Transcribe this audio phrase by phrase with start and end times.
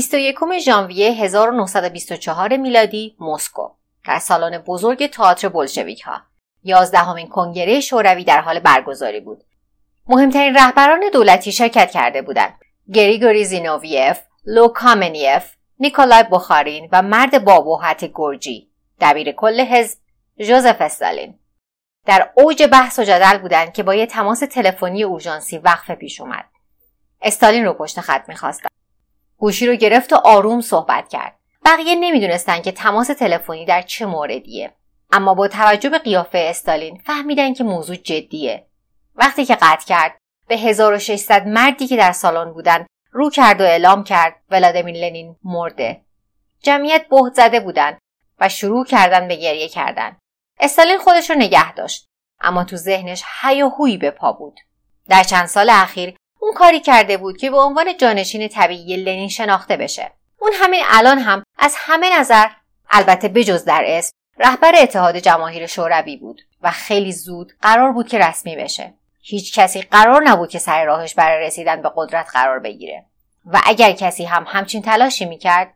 [0.00, 3.68] 21 ژانویه 1924 میلادی مسکو
[4.06, 6.22] در سالن بزرگ تئاتر بلشویک ها
[6.62, 9.44] یازدهمین کنگره شوروی در حال برگزاری بود.
[10.08, 12.54] مهمترین رهبران دولتی شرکت کرده بودند.
[12.94, 18.70] گریگوری زینوویف لو کامنیف نیکولای بخارین و مرد بابوحت گرجی.
[19.00, 19.98] دبیر کل حزب
[20.38, 21.38] ژوزف استالین.
[22.06, 26.44] در اوج بحث و جدل بودند که با یه تماس تلفنی اورژانسی وقفه پیش اومد.
[27.22, 28.68] استالین رو پشت خط می‌خواستن.
[29.40, 31.38] گوشی رو گرفت و آروم صحبت کرد.
[31.64, 34.72] بقیه نمی‌دونستند که تماس تلفنی در چه موردیه.
[35.12, 38.66] اما با توجه به قیافه استالین فهمیدن که موضوع جدیه.
[39.14, 40.18] وقتی که قطع کرد
[40.48, 46.00] به 1600 مردی که در سالن بودن رو کرد و اعلام کرد ولادیمیر لنین مرده.
[46.62, 47.98] جمعیت بهت زده بودن
[48.38, 50.16] و شروع کردن به گریه کردن.
[50.60, 52.06] استالین خودش رو نگه داشت
[52.40, 54.60] اما تو ذهنش هیاهویی به پا بود.
[55.08, 56.14] در چند سال اخیر
[56.50, 60.12] اون کاری کرده بود که به عنوان جانشین طبیعی لنین شناخته بشه.
[60.38, 62.48] اون همین الان هم از همه نظر
[62.90, 68.18] البته بجز در اسم رهبر اتحاد جماهیر شوروی بود و خیلی زود قرار بود که
[68.18, 68.94] رسمی بشه.
[69.22, 73.04] هیچ کسی قرار نبود که سر راهش برای رسیدن به قدرت قرار بگیره.
[73.46, 75.74] و اگر کسی هم همچین تلاشی می‌کرد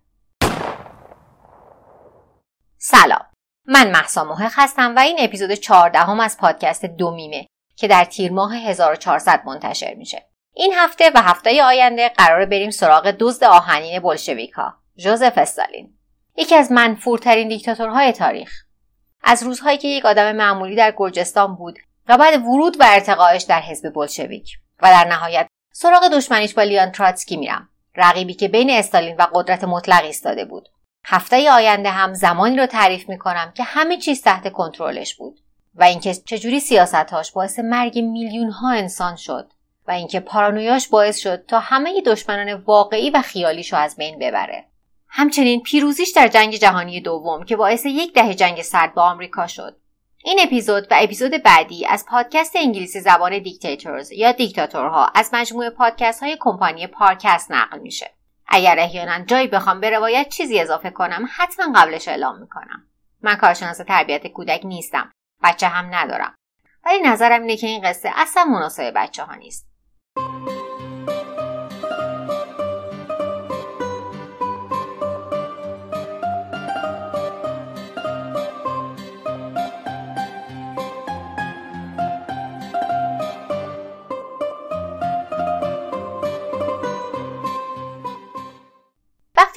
[2.78, 3.26] سلام.
[3.66, 7.46] من محسا محق هستم و این اپیزود 14 هم از پادکست دومیمه
[7.76, 10.33] که در تیر ماه 1400 منتشر میشه.
[10.56, 15.94] این هفته و هفته آینده قرار بریم سراغ دزد آهنین بلشویکا ژوزف استالین.
[16.36, 18.52] یکی از منفورترین دیکتاتورهای تاریخ.
[19.22, 21.78] از روزهایی که یک آدم معمولی در گرجستان بود
[22.08, 26.92] و بعد ورود و ارتقایش در حزب بلشویک و در نهایت سراغ دشمنیش با لیان
[26.92, 30.68] تراتسکی میرم رقیبی که بین استالین و قدرت مطلق ایستاده بود.
[31.04, 35.40] هفته آینده هم زمانی رو تعریف می‌کنم که همه چیز تحت کنترلش بود
[35.74, 39.52] و اینکه چجوری سیاستهاش باعث مرگ میلیون ها انسان شد.
[39.88, 44.64] و اینکه پارانویاش باعث شد تا همه دشمنان واقعی و خیالیشو از بین ببره.
[45.08, 49.76] همچنین پیروزیش در جنگ جهانی دوم که باعث یک دهه جنگ سرد با آمریکا شد.
[50.24, 56.22] این اپیزود و اپیزود بعدی از پادکست انگلیسی زبان دیکتاتورز یا دیکتاتورها از مجموعه پادکست
[56.22, 58.10] های کمپانی پارکست نقل میشه.
[58.46, 62.86] اگر احیانا جایی بخوام به روایت چیزی اضافه کنم حتما قبلش اعلام می‌کنم.
[63.22, 65.12] من کارشناس تربیت کودک نیستم.
[65.42, 66.34] بچه هم ندارم.
[66.86, 69.73] ولی نظرم اینه که این قصه اصلا مناسب بچه ها نیست.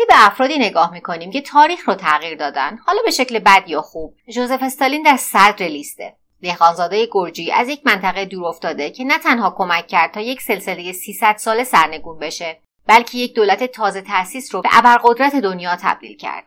[0.08, 4.16] به افرادی نگاه می‌کنیم که تاریخ رو تغییر دادن حالا به شکل بد یا خوب.
[4.30, 6.16] ژوزف استالین در صدر لیسته.
[6.42, 10.92] دهقانزاده گرجی از یک منطقه دور افتاده که نه تنها کمک کرد تا یک سلسله
[10.92, 16.44] 300 ساله سرنگون بشه بلکه یک دولت تازه تأسیس رو به ابرقدرت دنیا تبدیل کرد.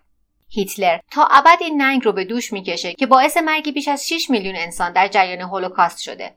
[0.49, 4.31] هیتلر تا ابد این ننگ رو به دوش می‌کشه که باعث مرگ بیش از 6
[4.31, 6.37] میلیون انسان در جریان هولوکاست شده.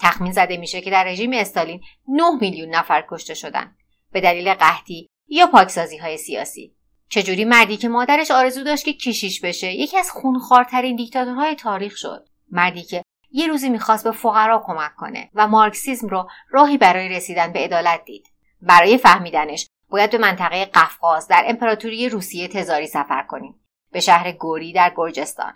[0.00, 3.76] تخمین زده میشه که در رژیم استالین 9 میلیون نفر کشته شدن.
[4.12, 6.76] به دلیل قحطی یا پاکسازی های سیاسی.
[7.08, 12.28] چجوری مردی که مادرش آرزو داشت که کشیش بشه یکی از خونخوارترین دیکتاتورهای تاریخ شد.
[12.50, 17.52] مردی که یه روزی می‌خواست به فقرا کمک کنه و مارکسیزم رو راهی برای رسیدن
[17.52, 18.26] به عدالت دید.
[18.60, 23.60] برای فهمیدنش باید به منطقه قفقاز در امپراتوری روسیه تزاری سفر کنیم.
[23.92, 25.52] به شهر گوری در گرجستان.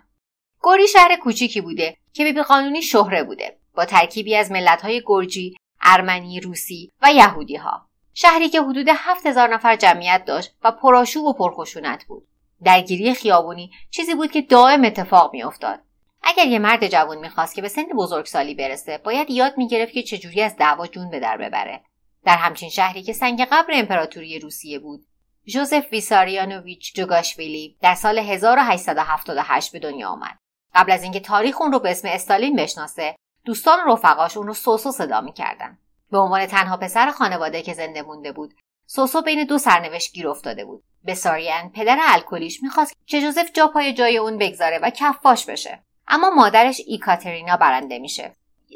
[0.61, 6.39] گوری شهر کوچیکی بوده که به قانونی شهره بوده با ترکیبی از ملتهای گرجی ارمنی
[6.39, 11.33] روسی و یهودی ها شهری که حدود هفت هزار نفر جمعیت داشت و پرآشوب و
[11.33, 12.27] پرخشونت بود.
[12.63, 15.79] درگیری خیابونی چیزی بود که دائم اتفاق میافتاد.
[16.23, 20.41] اگر یه مرد جوان می‌خواست که به سن بزرگسالی برسه باید یاد می‌گرفت که چجوری
[20.41, 21.81] از دعوا جون به در ببره.
[22.25, 25.05] در همچین شهری که سنگ قبر امپراتوری روسیه بود
[25.47, 30.37] ژوزف ویساریانوویچ جوگاشویلی در سال 1878 به دنیا آمد.
[30.75, 33.15] قبل از اینکه تاریخ اون رو به اسم استالین بشناسه
[33.45, 35.77] دوستان و رفقاش اون رو سوسو صدا می‌کردن.
[36.11, 38.53] به عنوان تنها پسر خانواده که زنده مونده بود
[38.85, 40.83] سوسو بین دو سرنوشت گیر افتاده بود.
[41.07, 45.79] بساریان پدر الکلیش می‌خواست که جوزف جا پای جای اون بگذاره و کفاش بشه.
[46.07, 48.35] اما مادرش ایکاترینا برنده میشه.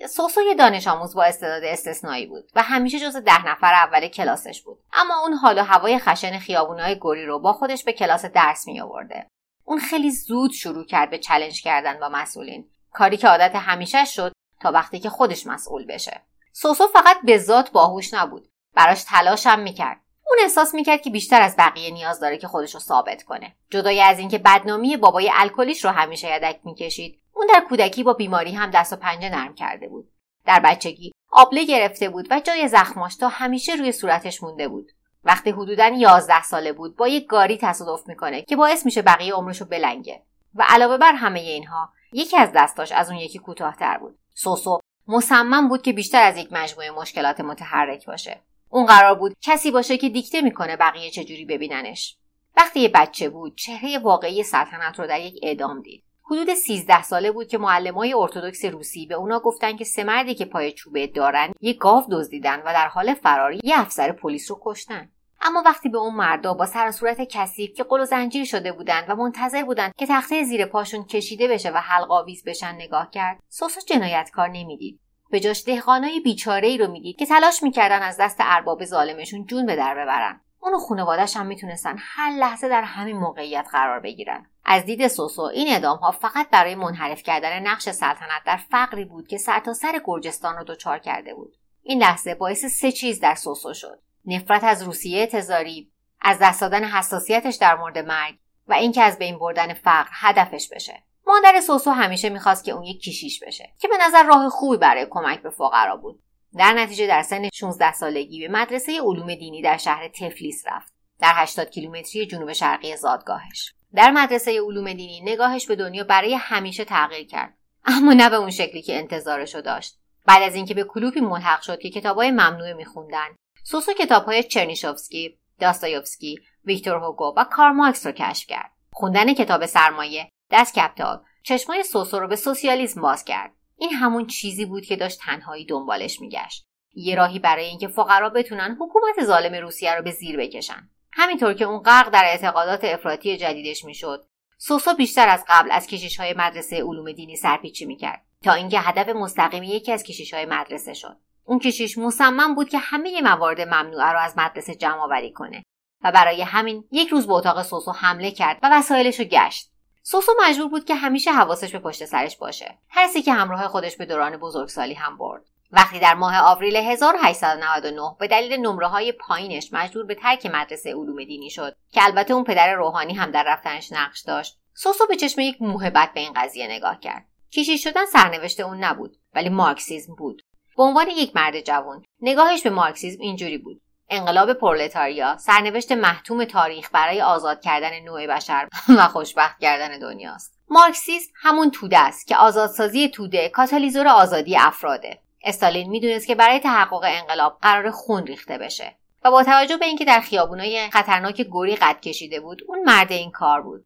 [0.10, 4.62] سوسو یه دانش آموز با استعداد استثنایی بود و همیشه جز ده نفر اول کلاسش
[4.62, 4.80] بود.
[4.94, 8.82] اما اون حال و هوای خشن خیابونهای گوری رو با خودش به کلاس درس می
[8.82, 9.28] آورده
[9.66, 12.70] اون خیلی زود شروع کرد به چلنج کردن با مسئولین.
[12.92, 16.22] کاری که عادت همیشه شد تا وقتی که خودش مسئول بشه.
[16.58, 18.48] سوسو فقط به ذات باهوش نبود.
[18.74, 20.02] براش تلاش هم می‌کرد.
[20.28, 23.56] اون احساس می‌کرد که بیشتر از بقیه نیاز داره که خودش رو ثابت کنه.
[23.70, 28.52] جدای از اینکه بدنامی بابای الکلیش رو همیشه یدک می‌کشید اون در کودکی با بیماری
[28.52, 30.12] هم دست و پنجه نرم کرده بود.
[30.46, 34.92] در بچگی آبله گرفته بود و جای زخماش تا همیشه روی صورتش مونده بود.
[35.24, 39.66] وقتی حدودا 11 ساله بود با یک گاری تصادف می‌کنه که باعث میشه بقیه عمرشو
[39.66, 40.24] بلنگه.
[40.56, 44.20] و علاوه بر همه اینها یکی از دستاش از اون یکی کوتاهتر بود.
[44.34, 48.42] سوسو مصمم بود که بیشتر از یک مجموعه مشکلات متحرک باشه.
[48.70, 52.18] اون قرار بود کسی باشه که دیکته می‌کنه بقیه چجوری ببیننش.
[52.58, 56.04] وقتی یه بچه بود چهره واقعی سلطنت رو در یک اعدام دید.
[56.32, 60.46] حدود 13 ساله بود که های ارتودکس روسی به اونا گفتن که سه مردی که
[60.46, 65.10] پای چوبه دارن یه گاو دزدیدن و در حال فراری یه افسر پلیس رو کشتن.
[65.48, 69.10] اما وقتی به اون مردا با سر صورت کثیف که قل و زنجیر شده بودند
[69.10, 73.82] و منتظر بودند که تخته زیر پاشون کشیده بشه و حلقاویز بشن نگاه کرد سوسو
[73.88, 75.00] جنایتکار نمی‌دید.
[75.30, 79.66] به جاش دهقانای بیچاره ای رو می‌دید که تلاش می‌کردن از دست ارباب ظالمشون جون
[79.66, 80.42] به در ببرن.
[80.60, 84.46] اون و خانوادهش هم می‌تونستن هر لحظه در همین موقعیت قرار بگیرن.
[84.66, 89.28] از دید سوسو این اعدام ها فقط برای منحرف کردن نقش سلطنت در فقری بود
[89.28, 91.54] که سرتاسر سر گرجستان رو دچار کرده بود.
[91.82, 94.00] این لحظه باعث سه چیز در سوسو شد.
[94.28, 95.92] نفرت از روسیه تزاری
[96.22, 98.36] از دست دادن حساسیتش در مورد مرگ
[98.68, 101.04] و اینکه از بین بردن فقر هدفش بشه.
[101.28, 105.08] مادر سوسو همیشه می‌خواست که اون یک کشیش بشه که به نظر راه خوبی برای
[105.10, 106.20] کمک به فقرا بود.
[106.58, 111.32] در نتیجه در سن 16 سالگی به مدرسه علوم دینی در شهر تفلیس رفت در
[111.36, 113.74] 80 کیلومتری جنوب شرقی زادگاهش.
[113.96, 117.54] در مدرسه علوم دینی نگاهش به دنیا برای همیشه تغییر کرد
[117.86, 120.00] اما نه به اون شکلی که انتظارشو داشت.
[120.26, 123.28] بعد از اینکه به کلوپی ملحق شد که کتابای ممنوع میخوندن
[123.68, 128.72] سوسو کتابهای چرنیشوفسکی داستایوفسکی ویکتور هوگو و کارماکس رو کشف کرد.
[128.92, 133.52] خوندن کتاب سرمایه دست کپتال چشمای سوسو رو به سوسیالیسم باز کرد.
[133.78, 136.66] این همون چیزی بود که داشت تنهایی دنبالش میگشت.
[136.94, 140.90] یه راهی برای اینکه فقرا بتونن حکومت ظالم روسیه رو به زیر بکشن.
[141.14, 144.28] همینطور که اون غرق در اعتقادات افراطی جدیدش می‌شد
[144.58, 149.10] سوسو بیشتر از قبل از کشیش های مدرسه علوم دینی سرپیچی می‌کرد تا اینکه هدف
[149.10, 151.18] مستقیم یکی از کشیش های مدرسه شد.
[151.46, 155.64] اون کشیش مصمم بود که همه موارد ممنوعه رو از مدرسه جمع آوری کنه
[156.04, 159.72] و برای همین یک روز به اتاق سوسو حمله کرد و وسایلش رو گشت.
[160.04, 162.78] سوسو مجبور بود که همیشه حواسش به پشت سرش باشه.
[162.90, 165.46] ترسی که همراه خودش به دوران بزرگسالی هم برد.
[165.72, 171.24] وقتی در ماه آوریل 1899 به دلیل نمره های پایینش مجبور به ترک مدرسه علوم
[171.24, 175.42] دینی شد که البته اون پدر روحانی هم در رفتنش نقش داشت سوسو به چشم
[175.42, 177.26] یک موهبت به این قضیه نگاه کرد.
[177.52, 180.42] کشیش شدن سرنوشت اون نبود ولی مارکسیزم بود.
[180.78, 183.82] به عنوان یک مرد جوان نگاهش به مارکسیزم اینجوری بود.
[184.10, 190.60] انقلاب پرولتاریا سرنوشت محتوم تاریخ برای آزاد کردن نوع بشر و خوشبخت کردن دنیاست.
[190.70, 195.20] مارکسیسم همون توده است که آزادسازی توده کاتالیزور آزادی افراده.
[195.44, 198.96] استالین می‌دونست که برای تحقق انقلاب قراره خون ریخته بشه.
[199.24, 203.32] و با توجه به اینکه در خیابونای خطرناک گوری قد کشیده بود اون مرد این
[203.32, 203.86] کار بود.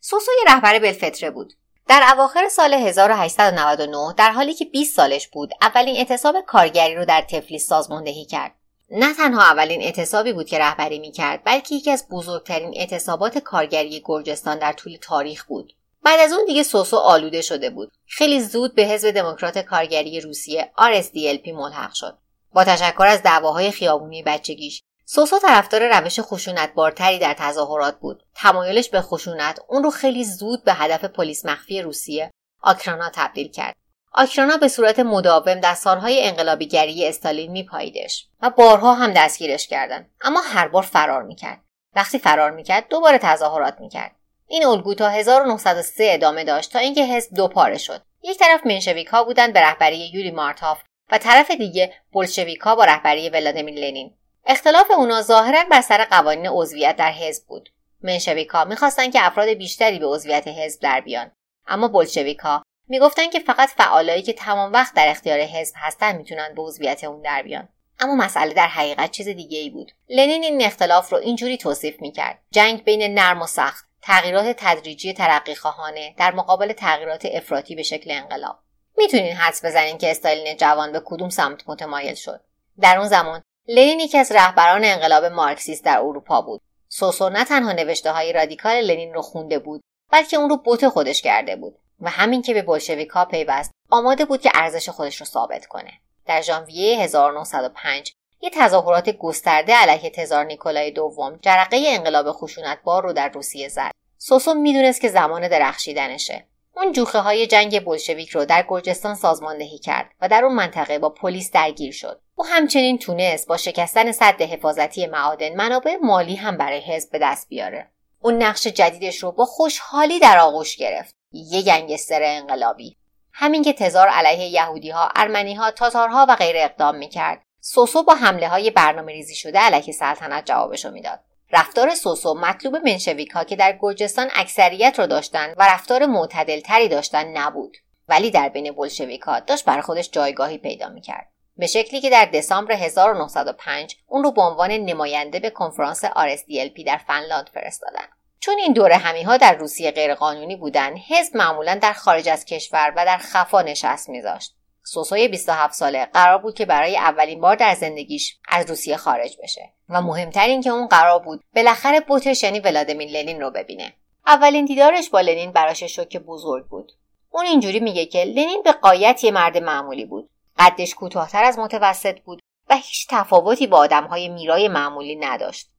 [0.00, 1.52] سوسو یه رهبر بلفتره بود.
[1.90, 7.20] در اواخر سال 1899 در حالی که 20 سالش بود اولین اعتصاب کارگری رو در
[7.20, 8.54] تفلیس سازماندهی کرد.
[8.90, 14.58] نه تنها اولین اعتصابی بود که رهبری می‌کرد بلکه یکی از بزرگترین اعتصابات کارگری گرجستان
[14.58, 15.72] در طول تاریخ بود.
[16.02, 17.92] بعد از اون دیگه سوسو آلوده شده بود.
[18.06, 22.18] خیلی زود به حزب دموکرات کارگری روسیه RSDLP ملحق شد.
[22.52, 24.82] با تشکر از دعواهای خیابونی بچگیش
[25.12, 28.22] سوسو طرفدار روش خشونتبارتری در تظاهرات بود.
[28.34, 32.30] تمایلش به خشونت اون رو خیلی زود به هدف پلیس مخفی روسیه
[32.62, 33.76] آکرانا تبدیل کرد.
[34.12, 40.40] آکرانا به صورت مداوم در سالهای انقلابیگری استالین میپاییدش و بارها هم دستگیرش کردند اما
[40.40, 41.60] هر بار فرار می‌کرد.
[41.96, 44.16] وقتی فرار می‌کرد دوباره تظاهرات می‌کرد.
[44.46, 48.02] این الگو تا 1903 ادامه داشت تا اینکه حزب دو پاره شد.
[48.22, 52.84] یک طرف منشویک ها بودند به رهبری یوری مارتاف و طرف دیگه بولشویک ها با
[52.84, 54.16] رهبری ولادیمیر لنین.
[54.46, 57.68] اختلاف اونا ظاهرا بر سر قوانین عضویت در حزب بود.
[58.02, 61.32] منشویک ها می‌خواستند که افراد بیشتری به عضویت حزب در بیان.
[61.66, 66.54] اما بولشویک ها می‌گفتن که فقط فعالایی که تمام وقت در اختیار حزب هستن می‌تونن
[66.54, 67.68] به عضویت اون در بیان.
[68.00, 69.92] اما مسئله در حقیقت چیز دیگه ای بود.
[70.08, 72.38] لنین این اختلاف رو اینجوری توصیف می‌کرد.
[72.50, 78.10] جنگ بین نرم و سخت تغییرات تدریجی ترقی خواهانه در مقابل تغییرات افراطی به شکل
[78.10, 78.58] انقلاب.
[78.96, 82.40] می‌تونین حدس بزنین که استالین جوان به کدوم سمت متمایل شد.
[82.80, 86.60] در اون زمان لنین یکی از رهبران انقلاب مارکسیست در اروپا بود.
[86.88, 91.22] سوسو نه تنها نوشته های رادیکال لنین رو خونده بود بلکه اون رو بوت خودش
[91.22, 95.66] کرده بود و همین که به بلشویکا پیوست آماده بود که ارزش خودش رو ثابت
[95.66, 95.92] کنه.
[96.26, 102.36] در ژانویه 1905 یه تظاهرات گسترده علیه تزار نیکولای دوم جرقه انقلاب
[102.84, 103.90] بار رو در روسیه زد.
[104.18, 106.46] سوسو می‌دونست که زمان درخشیدنشه.
[106.76, 111.10] اون جوخه های جنگ بلشویک رو در گرجستان سازماندهی کرد و در اون منطقه با
[111.10, 112.20] پلیس درگیر شد.
[112.34, 117.48] او همچنین تونست با شکستن سد حفاظتی معادن منابع مالی هم برای حزب به دست
[117.48, 117.90] بیاره.
[118.20, 121.14] اون نقش جدیدش رو با خوشحالی در آغوش گرفت.
[121.32, 122.96] یه گنگستر انقلابی.
[123.32, 127.42] همین که تزار علیه یهودی ها، ارمنی ها، تاتارها و غیر اقدام می‌کرد.
[127.60, 131.20] سوسو با حمله های برنامه ریزی شده علیه سلطنت جوابشو می‌داد.
[131.52, 136.88] رفتار سوسو مطلوب منشویک ها که در گرجستان اکثریت را داشتند و رفتار معتدل تری
[136.88, 137.76] داشتن نبود
[138.08, 142.24] ولی در بین بلشویک ها داشت برای خودش جایگاهی پیدا می‌کرد به شکلی که در
[142.24, 148.06] دسامبر 1905 اون رو به عنوان نماینده به کنفرانس RSDLP در فنلاند فرستادن.
[148.40, 152.92] چون این دوره همی ها در روسیه غیرقانونی بودن، حزب معمولا در خارج از کشور
[152.96, 154.56] و در خفا نشست میذاشت.
[154.82, 159.72] سوسوی 27 ساله قرار بود که برای اولین بار در زندگیش از روسیه خارج بشه
[159.88, 163.92] و مهمتر این که اون قرار بود بالاخره بوتش یعنی ولادیمیر لنین رو ببینه.
[164.26, 166.92] اولین دیدارش با لنین براش شوک بزرگ بود.
[167.30, 172.20] اون اینجوری میگه که لنین به قایت یه مرد معمولی بود قدش کوتاهتر از متوسط
[172.20, 175.70] بود و هیچ تفاوتی با آدمهای میرای معمولی نداشت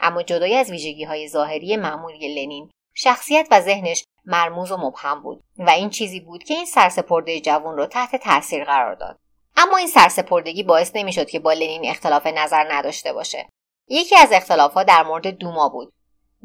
[0.00, 5.44] اما جدای از ویژگی های ظاهری معمولی لنین شخصیت و ذهنش مرموز و مبهم بود
[5.58, 9.18] و این چیزی بود که این سرسپرده جوان را تحت تاثیر قرار داد.
[9.56, 13.48] اما این سرسپردگی باعث نمی‌شد که با لنین اختلاف نظر نداشته باشه.
[13.88, 15.92] یکی از اختلافها در مورد دوما بود.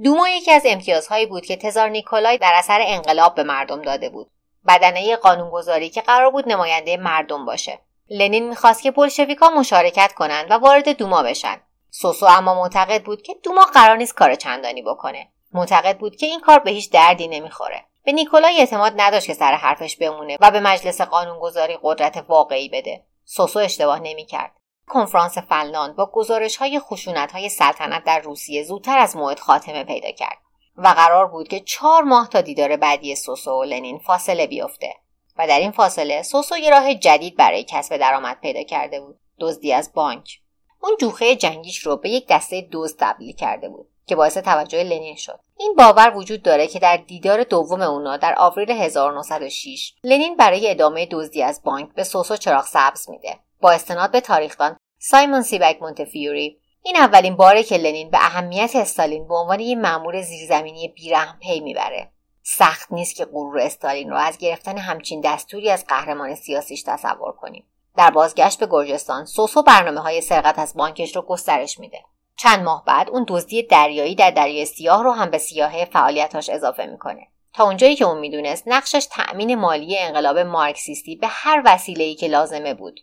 [0.03, 4.31] دوما یکی از امتیازهایی بود که تزار نیکولای در اثر انقلاب به مردم داده بود.
[4.67, 7.79] بدنه قانونگذاری که قرار بود نماینده مردم باشه.
[8.10, 11.57] لنین می‌خواست که بلشویکا مشارکت کنند و وارد دوما بشن.
[11.89, 15.27] سوسو اما معتقد بود که دوما قرار نیست کار چندانی بکنه.
[15.58, 17.86] معتقد بود که این کار به هیچ دردی نمی‌خوره.
[18.04, 23.04] به نیکولای اعتماد نداشت که سر حرفش بمونه و به مجلس قانونگذاری قدرت واقعی بده.
[23.26, 24.52] سوسو اشتباه نمی‌کرد.
[24.88, 30.12] کنفرانس فنلاند با گزارش های خشونت های سلطنت در روسیه زودتر از موعد خاتمه پیدا
[30.12, 30.38] کرد
[30.78, 34.96] و قرار بود که چهار ماه تا دیدار بعدی سوسو و لنین فاصله بیفته
[35.38, 39.20] و در این فاصله سوسو یه راه جدید برای کسب درآمد پیدا کرده بود.
[39.40, 40.40] دزدی از بانک.
[40.82, 43.90] اون جوخه جنگیش رو به یک دسته دزد تبدیل کرده بود.
[44.08, 45.40] که باعث توجه لنین شد.
[45.58, 51.08] این باور وجود داره که در دیدار دوم اونا در آوریل 1906 لنین برای ادامه
[51.12, 53.40] دزدی از بانک به سوسو چراغ سبز میده.
[53.62, 56.60] با استناد به تاریخدان سایمون سیبک مونتفیوری.
[56.84, 61.60] این اولین باره که لنین به اهمیت استالین به عنوان یک مأمور زیرزمینی بیرحم پی
[61.60, 62.12] می‌بره.
[62.44, 67.66] سخت نیست که غرور استالین رو از گرفتن همچین دستوری از قهرمان سیاسیش تصور کنیم.
[67.98, 72.00] در بازگشت به گرجستان سوسو برنامه های سرقت از بانکش رو گسترش میده.
[72.38, 76.86] چند ماه بعد اون دزدی دریایی در دریای سیاه رو هم به سیاهه فعالیتاش اضافه
[76.86, 77.27] می‌کنه.
[77.53, 82.74] تا اونجایی که اون می‌دونست نقشش تأمین مالی انقلاب مارکسیستی به هر وسیله‌ای که لازمه
[82.74, 83.00] بود.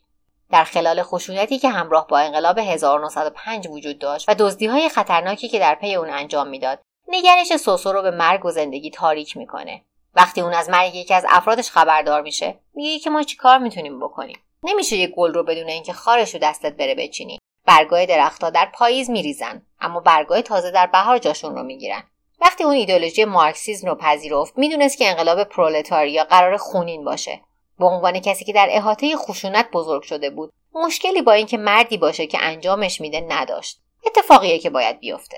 [0.51, 5.75] در خلال خشونتی که همراه با انقلاب 1905 وجود داشت و های خطرناکی که در
[5.75, 9.83] پی اون انجام می‌داد نگرش سوسو رو به مرگ و زندگی تاریک می‌کنه.
[10.15, 14.01] وقتی اون از مرگ یکی از افرادش خبردار میشه میگه که ما چی کار می‌تونیم
[14.01, 17.39] بکنیم؟ نمیشه یک گل رو بدون اینکه خارش رو دستت بره بچینی.
[17.67, 22.03] برگای درختها در پاییز میریزن اما برگای تازه در بهار جاشون رو می‌گیرن.
[22.41, 27.41] وقتی اون ایدولوژی مارکسیزم رو پذیرفت می‌دونست که انقلاب پرولتاریا قرار خونین باشه.
[27.79, 32.27] به عنوان کسی که در احاطه خشونت بزرگ شده بود مشکلی با اینکه مردی باشه
[32.27, 33.81] که انجامش میده نداشت.
[34.07, 35.37] اتفاقیه که باید بیفته.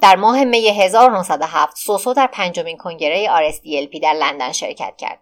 [0.00, 5.20] در ماه می 1907 سوسو در پنجمین کنگره RSDLP در لندن شرکت کرد.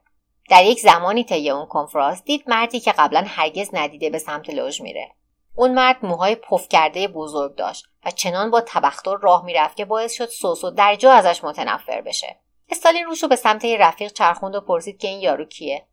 [0.51, 4.81] در یک زمانی طی اون کنفرانس دید مردی که قبلا هرگز ندیده به سمت لوژ
[4.81, 5.11] میره.
[5.55, 10.13] اون مرد موهای پف کرده بزرگ داشت و چنان با تبختر راه می‌رفت که باعث
[10.13, 12.37] شد سوسو در جا ازش متنفر بشه.
[12.71, 15.87] استالین روش رو به سمت رفیق چرخوند و پرسید که این یارو کیه؟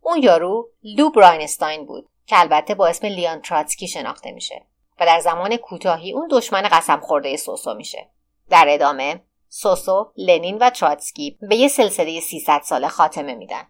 [0.00, 4.66] اون یارو لو براینستاین بود که البته با اسم لیان تراتسکی شناخته میشه
[5.00, 8.10] و در زمان کوتاهی اون دشمن قسم خورده سوسو میشه.
[8.50, 13.66] در ادامه سوسو، لنین و تراتسکی به یه سلسله 300 ساله خاتمه میدن.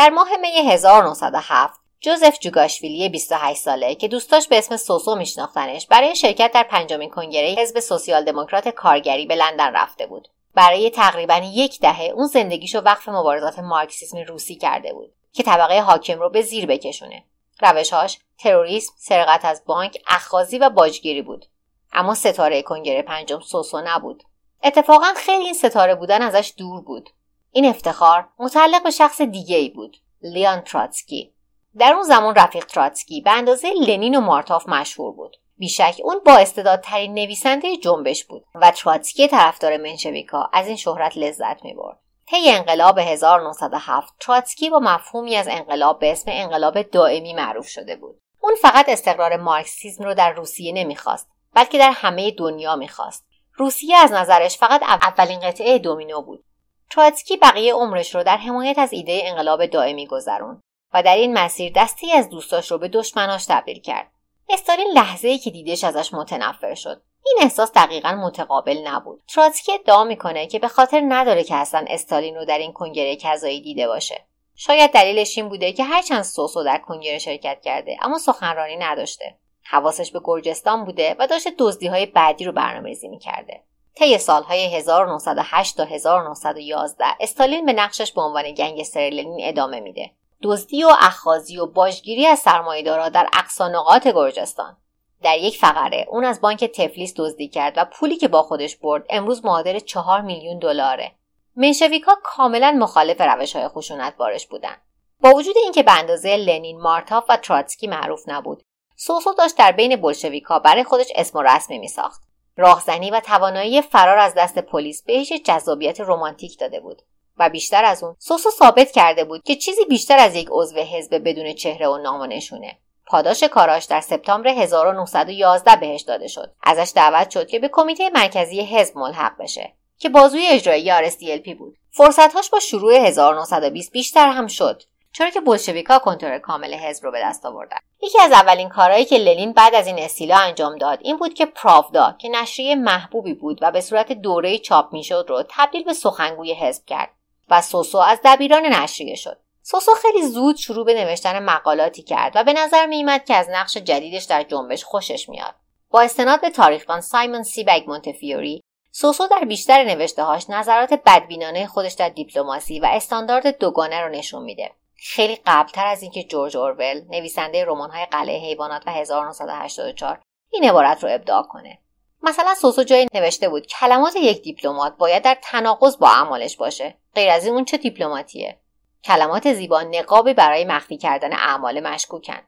[0.00, 6.16] در ماه می 1907 جوزف جوگاشویلی 28 ساله که دوستاش به اسم سوسو میشناختنش برای
[6.16, 10.28] شرکت در پنجمین کنگره حزب سوسیال دموکرات کارگری به لندن رفته بود.
[10.54, 16.18] برای تقریبا یک دهه اون زندگیشو وقف مبارزات مارکسیسم روسی کرده بود که طبقه حاکم
[16.18, 17.24] رو به زیر بکشونه.
[17.62, 21.46] روشهاش تروریسم سرقت از بانک اخخازی و باجگیری بود.
[21.92, 24.22] اما ستاره کنگره پنجم سوسو نبود.
[24.64, 27.10] اتفاقا خیلی این ستاره بودن ازش دور بود.
[27.52, 31.32] این افتخار متعلق به شخص دیگه ای بود لئون تراتسکی.
[31.78, 35.36] در اون زمان رفیق تراتسکی به اندازه لنین و مارتاف مشهور بود.
[35.58, 41.64] بیشک اون با استعدادترین نویسنده جنبش بود و تراتسکی طرفدار منشویکا از این شهرت لذت
[41.64, 41.98] می‌برد.
[42.30, 48.18] طی انقلاب 1907 تراتسکی با مفهومی از انقلاب به اسم انقلاب دائمی معروف شده بود.
[48.40, 53.26] اون فقط استقرار مارکسیسم رو در روسیه نمی‌خواست بلکه در همه دنیا می‌خواست.
[53.54, 56.44] روسیه از نظرش فقط اولین قطعه دومینو بود.
[56.90, 60.60] تراتسکی بقیه عمرش رو در حمایت از ایده انقلاب دائمی گذرون
[60.94, 64.10] و در این مسیر دستی از دوستاش رو به دشمناش تبدیل کرد.
[64.48, 67.02] استالین لحظه ای که دیدش ازش متنفر شد.
[67.26, 69.22] این احساس دقیقا متقابل نبود.
[69.28, 73.60] تراتسکی ادعا می‌کنه که به خاطر نداره که اصلا استالین رو در این کنگره کذایی
[73.60, 74.26] دیده باشه.
[74.54, 79.38] شاید دلیلش این بوده که هرچند سوسو در کنگره شرکت کرده اما سخنرانی نداشته.
[79.64, 83.64] حواسش به گرجستان بوده و داشته دزدی های بعدی رو برنامه‌ریزی می‌کرده.
[84.00, 90.10] طی سالهای 1908 تا 1911 استالین به نقشش به عنوان گنگستر لنین ادامه میده.
[90.42, 93.84] دزدی و اخخازی و باجگیری از سرمایهدارا در اقصا
[94.14, 94.76] گرجستان.
[95.22, 99.04] در یک فقره اون از بانک تفلیس دزدی کرد و پولی که با خودش برد
[99.10, 101.12] امروز معادل چهار میلیون دلاره.
[101.56, 104.80] منشویکا کاملا مخالف روش های خشونت بارش بودند
[105.20, 108.62] با وجود اینکه به اندازه لنین مارتاف و تراتسکی معروف نبود
[108.96, 112.29] سوسو داشت در بین بلشویکا برای خودش اسم و رسمی میساخت.
[112.60, 117.02] راهزنی و توانایی فرار از دست پلیس بهش جذابیت رمانتیک داده بود
[117.38, 121.14] و بیشتر از اون سوسو ثابت کرده بود که چیزی بیشتر از یک عضو حزب
[121.24, 122.78] بدون چهره و نام و نشونه.
[123.06, 126.52] پاداش کاراش در سپتامبر 1911 بهش داده شد.
[126.62, 131.76] ازش دعوت شد که به کمیته مرکزی حزب ملحق بشه که بازوی اجرایی RSDLP بود.
[131.90, 134.82] فرصتهاش با شروع 1920 بیشتر هم شد.
[135.12, 139.18] چرا که بلشویکا کنترل کامل حزب رو به دست آوردن؟ یکی از اولین کارهایی که
[139.18, 143.58] لنین بعد از این استیلا انجام داد این بود که پراودا که نشریه محبوبی بود
[143.62, 147.10] و به صورت دوره چاپ می‌شد رو تبدیل به سخنگوی حزب کرد
[147.50, 149.38] و سوسو از دبیران نشریه شد.
[149.62, 153.76] سوسو خیلی زود شروع به نوشتن مقالاتی کرد و به نظر میومد که از نقش
[153.76, 155.54] جدیدش در جنبش خوشش میاد.
[155.90, 162.08] با استناد به تاریخبان سایمون سیبگ مونتفیوری سوسو در بیشتر نوشتههاش نظرات بدبینانه خودش در
[162.08, 164.70] دیپلماسی و استاندارد دوگانه رو نشون میده.
[165.02, 171.10] خیلی قبلتر از اینکه جورج اورول نویسنده رمان‌های قلعه حیوانات و 1984 این عبارت رو
[171.12, 171.78] ابداع کنه.
[172.22, 176.98] مثلا سوسو جایی نوشته بود کلمات یک دیپلمات باید در تناقض با اعمالش باشه.
[177.14, 178.60] غیر از این اون چه دیپلماتیه؟
[179.04, 182.40] کلمات زیبا نقابی برای مخفی کردن اعمال مشکوکن.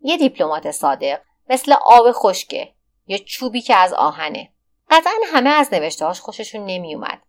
[0.00, 2.72] یه دیپلمات صادق مثل آب خشکه
[3.06, 4.52] یا چوبی که از آهنه.
[4.90, 7.22] قطعا همه از نوشتهاش خوششون نمیومد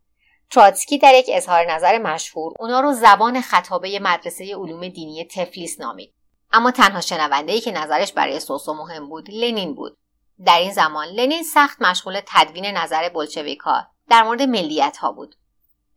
[0.54, 6.14] تراتسکی در یک اظهار نظر مشهور اونا رو زبان خطابه مدرسه علوم دینی تفلیس نامید.
[6.52, 9.98] اما تنها شنونده که نظرش برای سوسو مهم بود لنین بود.
[10.46, 15.36] در این زمان لنین سخت مشغول تدوین نظر بلشویکها در مورد ملیت ها بود.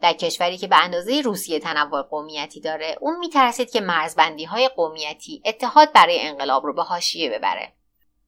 [0.00, 5.42] در کشوری که به اندازه روسیه تنوع قومیتی داره اون میترسید که مرزبندی های قومیتی
[5.44, 7.72] اتحاد برای انقلاب رو به حاشیه ببره.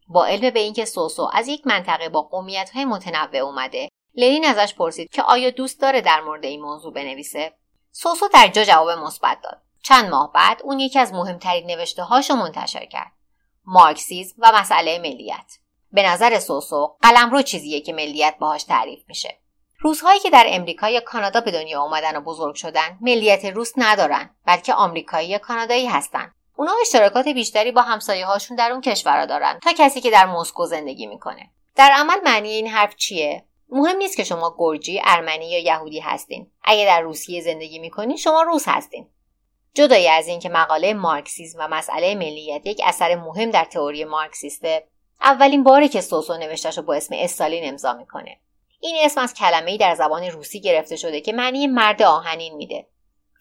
[0.08, 4.74] با علم به اینکه سوسو از یک منطقه با قومیت های متنوع اومده لنین ازش
[4.74, 7.52] پرسید که آیا دوست داره در مورد این موضوع بنویسه؟
[7.90, 9.62] سوسو در جا جواب مثبت داد.
[9.82, 13.12] چند ماه بعد اون یکی از مهمترین نوشته هاشو منتشر کرد.
[13.64, 15.52] مارکسیزم و مسئله ملیت.
[15.92, 19.38] به نظر سوسو قلمرو چیزیه که ملیت باهاش تعریف میشه.
[19.80, 24.30] روزهایی که در امریکا یا کانادا به دنیا اومدن و بزرگ شدن ملیت روس ندارن
[24.46, 26.32] بلکه آمریکایی یا کانادایی هستن.
[26.56, 30.66] اونا اشتراکات بیشتری با همسایه هاشون در اون کشورها دارن تا کسی که در مسکو
[30.66, 31.50] زندگی می‌کنه.
[31.76, 36.50] در عمل معنی این حرف چیه؟ مهم نیست که شما گرجی ارمنی یا یهودی هستین.
[36.62, 39.06] اگه در روسیه زندگی می‌کنین شما روس هستین.
[39.74, 44.84] جدای از اینکه مقاله مارکسیسم و مسئله ملیت یک اثر مهم در تئوری مارکسیسته
[45.20, 48.38] اولین باره که سوسو نوشتش رو با اسم استالین امضا می‌کنه.
[48.80, 52.86] این اسم از کلمه در زبان روسی گرفته شده که معنی مرد آهنین میده.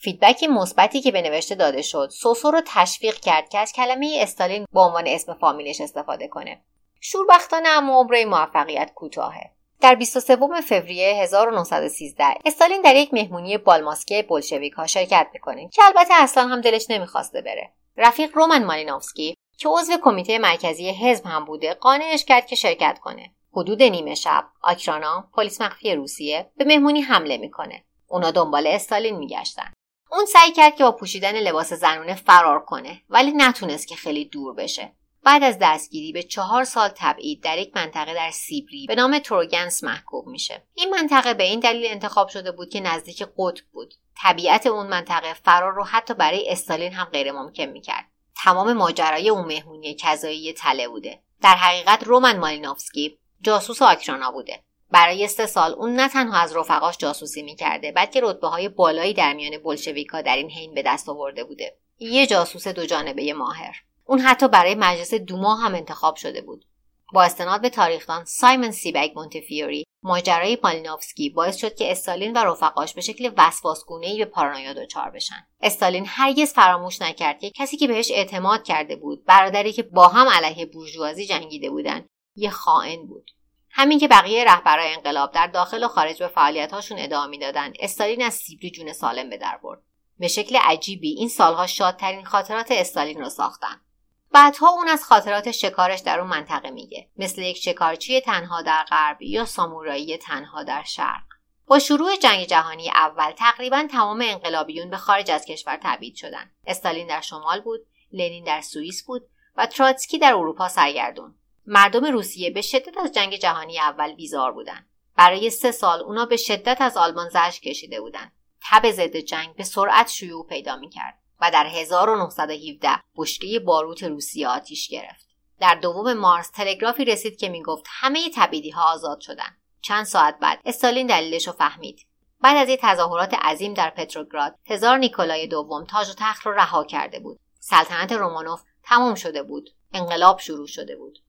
[0.02, 4.66] فیدبک مثبتی که به نوشته داده شد سوسو رو تشویق کرد که از کلمه استالین
[4.74, 6.62] به عنوان اسم فامیلش استفاده کنه.
[7.00, 9.57] شوربختانه اما عمره موفقیت کوتاهه.
[9.82, 16.14] در 23 فوریه 1913 استالین در یک مهمونی بالماسکه بولشویک ها شرکت می‌کنه که البته
[16.14, 17.74] اصلا هم دلش نمی‌خواسته بره.
[17.98, 23.32] رفیق رومن مالینوفسکی که عضو کمیته مرکزی حزب هم بوده قانعش کرد که شرکت کنه.
[23.52, 27.84] حدود نیمه شب آکرانا پلیس مخفی روسیه به مهمونی حمله می‌کنه.
[28.08, 29.74] اونا دنبال استالین میگشتن.
[30.12, 34.54] اون سعی کرد که با پوشیدن لباس زنونه فرار کنه ولی نتونست که خیلی دور
[34.54, 34.97] بشه.
[35.24, 39.84] بعد از دستگیری به چهار سال تبعید در یک منطقه در سیبری به نام تروگنس
[39.84, 40.64] محکوم میشه.
[40.74, 43.94] این منطقه به این دلیل انتخاب شده بود که نزدیک قطب بود.
[44.24, 48.06] طبیعت اون منطقه فرار رو حتی برای استالین هم غیر ممکن می‌کرد.
[48.44, 51.20] تمام ماجرای اون مهمونی کذایی تله بوده.
[51.42, 54.64] در حقیقت رومن مالینوفسکی جاسوس آکرانا بوده.
[54.92, 59.34] برای سه سال اون نه تنها از رفقاش جاسوسی می‌کرده بلکه رتبه های بالایی در
[59.34, 61.78] میان بلشویکا در این حین به دست آورده بوده.
[62.00, 63.76] یه جاسوس دو جانبه ماهر.
[64.08, 66.66] اون حتی برای مجلس دوما هم انتخاب شده بود.
[67.14, 72.94] با استناد به تاریخدان سایمن سیبگ مونتفیوری ماجرای مالینوفسکی باعث شد که استالین و رفقاش
[72.94, 75.48] به شکل وسواسگونهای به پارانویا دچار بشن.
[75.62, 80.28] استالین هرگز فراموش نکرد که کسی که بهش اعتماد کرده بود برادری که با هم
[80.30, 83.32] علیه بورژوازی جنگیده بودند یه خائن بود.
[83.70, 88.34] همین که بقیه رهبرای انقلاب در داخل و خارج به فعالیتهاشون ادامه می‌دادند استالین از
[88.34, 89.82] سیبری جون سالم به در برد.
[90.20, 93.82] به شکل عجیبی این سالها شادترین خاطرات استالین را ساختن.
[94.32, 97.10] بعدها اون از خاطرات شکارش در اون منطقه میگه.
[97.18, 101.24] مثل یک شکارچی تنها در غرب یا سامورایی تنها در شرق.
[101.68, 107.08] با شروع جنگ جهانی اول تقریبا تمام انقلابیون به خارج از کشور تبعید شدند استالین
[107.08, 107.80] در شمال بود
[108.12, 111.36] لنین در سوئیس بود و تراتسکی در اروپا سرگردون.
[111.66, 116.38] مردم روسیه به شدت از جنگ جهانی اول بیزار بودند برای سه سال اونا به
[116.38, 118.32] شدت از آلمان زجر کشیده بودند
[118.70, 121.20] تب ضد جنگ به سرعت شیوع پیدا می‌کرد.
[121.42, 125.28] و در 1917 بشکه باروت روسیه آتیش گرفت.
[125.60, 129.58] در دوم مارس تلگرافی رسید که می‌گفت همه تبیدی ها آزاد شدن.
[129.82, 132.08] چند ساعت بعد استالین دلیلش رو فهمید.
[132.42, 136.84] بعد از یک تظاهرات عظیم در پتروگراد هزار نیکولای دوم تاج و تخت رو رها
[136.84, 137.40] کرده بود.
[137.60, 139.70] سلطنت رومانوف تمام شده بود.
[139.94, 141.20] انقلاب شروع شده بود.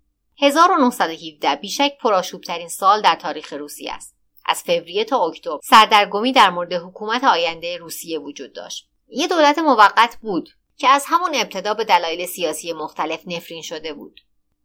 [0.42, 4.16] 1917 بیشک پرآشوبترین سال در تاریخ روسیه است.
[4.47, 8.88] از فوریه تا اکتبر سردرگمی در مورد حکومت آینده روسیه وجود داشت.
[9.09, 14.21] یه دولت موقت بود که از همون ابتدا به دلایل سیاسی مختلف نفرین شده بود.